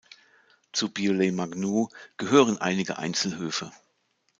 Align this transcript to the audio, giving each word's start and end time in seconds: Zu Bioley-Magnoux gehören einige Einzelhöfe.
Zu 0.71 0.89
Bioley-Magnoux 0.91 1.89
gehören 2.17 2.57
einige 2.57 2.97
Einzelhöfe. 2.97 3.71